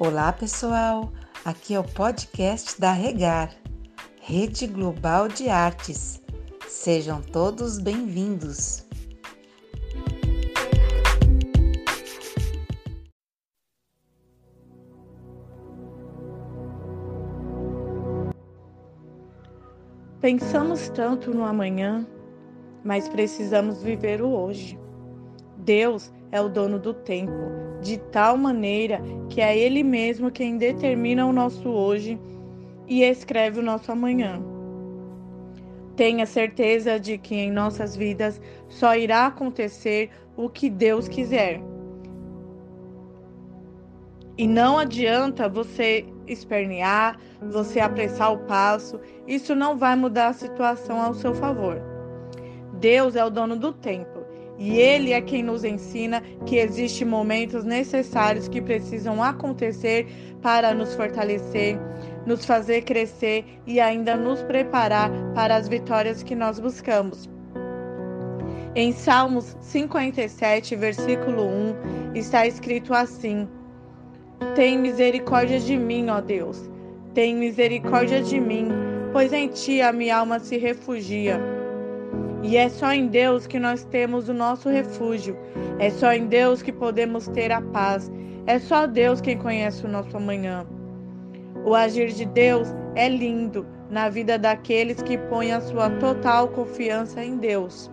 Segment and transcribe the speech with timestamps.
[0.00, 1.12] Olá, pessoal!
[1.44, 3.52] Aqui é o podcast da Regar,
[4.22, 6.22] Rede Global de Artes.
[6.68, 8.86] Sejam todos bem-vindos!
[20.20, 22.06] Pensamos tanto no amanhã,
[22.84, 24.78] mas precisamos viver o hoje.
[25.56, 27.32] Deus é o dono do tempo,
[27.80, 32.18] de tal maneira que é Ele mesmo quem determina o nosso hoje
[32.86, 34.42] e escreve o nosso amanhã.
[35.96, 41.60] Tenha certeza de que em nossas vidas só irá acontecer o que Deus quiser.
[44.36, 51.00] E não adianta você espernear, você apressar o passo, isso não vai mudar a situação
[51.00, 51.82] ao seu favor.
[52.74, 54.17] Deus é o dono do tempo
[54.58, 60.06] e Ele é quem nos ensina que existem momentos necessários que precisam acontecer
[60.42, 61.78] para nos fortalecer,
[62.26, 67.30] nos fazer crescer e ainda nos preparar para as vitórias que nós buscamos.
[68.74, 73.48] Em Salmos 57, versículo 1, está escrito assim:
[74.54, 76.68] Tem misericórdia de mim, ó Deus,
[77.14, 78.68] tem misericórdia de mim,
[79.12, 81.57] pois em ti a minha alma se refugia.
[82.42, 85.36] E é só em Deus que nós temos o nosso refúgio.
[85.78, 88.10] É só em Deus que podemos ter a paz.
[88.46, 90.66] É só Deus quem conhece o nosso amanhã.
[91.64, 97.22] O agir de Deus é lindo na vida daqueles que põem a sua total confiança
[97.22, 97.90] em Deus.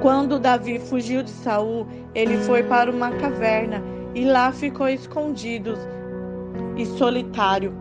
[0.00, 3.82] Quando Davi fugiu de Saul, ele foi para uma caverna
[4.14, 5.74] e lá ficou escondido
[6.76, 7.72] e solitário.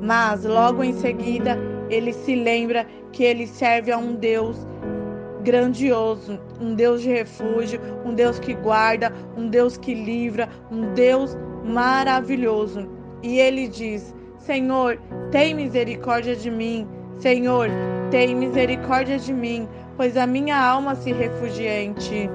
[0.00, 1.58] Mas logo em seguida
[1.94, 4.66] ele se lembra que ele serve a um Deus
[5.42, 11.36] grandioso, um Deus de refúgio, um Deus que guarda, um Deus que livra, um Deus
[11.64, 12.88] maravilhoso.
[13.22, 14.98] E ele diz: Senhor,
[15.30, 16.88] tem misericórdia de mim.
[17.18, 17.68] Senhor,
[18.10, 22.28] tem misericórdia de mim, pois a minha alma se refugia em ti.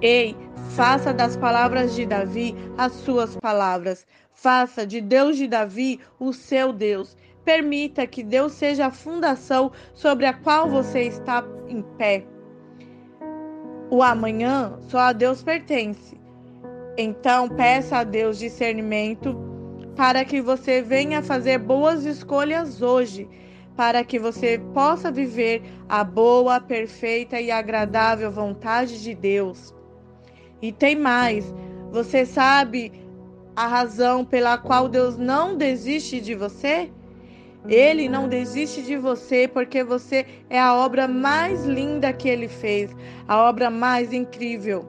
[0.00, 0.36] Ei,
[0.70, 4.06] faça das palavras de Davi as suas palavras.
[4.34, 10.26] Faça de Deus de Davi o seu Deus Permita que Deus seja a fundação sobre
[10.26, 12.26] a qual você está em pé.
[13.88, 16.20] O amanhã só a Deus pertence.
[16.98, 19.36] Então, peça a Deus discernimento
[19.94, 23.28] para que você venha fazer boas escolhas hoje,
[23.76, 29.72] para que você possa viver a boa, perfeita e agradável vontade de Deus.
[30.60, 31.54] E tem mais,
[31.92, 32.92] você sabe
[33.54, 36.90] a razão pela qual Deus não desiste de você?
[37.68, 42.94] Ele não desiste de você porque você é a obra mais linda que ele fez,
[43.26, 44.88] a obra mais incrível,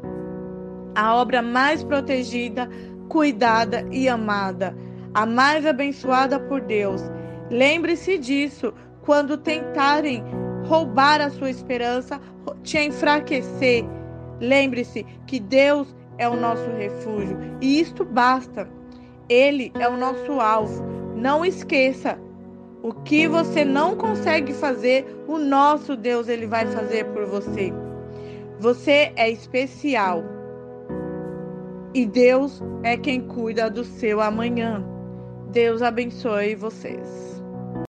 [0.95, 2.69] a obra mais protegida,
[3.09, 4.75] cuidada e amada,
[5.13, 7.01] a mais abençoada por Deus.
[7.49, 10.23] Lembre-se disso quando tentarem
[10.65, 12.19] roubar a sua esperança,
[12.61, 13.85] te enfraquecer.
[14.39, 18.69] Lembre-se que Deus é o nosso refúgio e isto basta.
[19.29, 20.85] Ele é o nosso alvo.
[21.15, 22.19] Não esqueça,
[22.87, 27.73] o que você não consegue fazer, o nosso Deus ele vai fazer por você.
[28.61, 30.23] Você é especial.
[31.93, 34.81] E Deus é quem cuida do seu amanhã.
[35.51, 37.36] Deus abençoe vocês.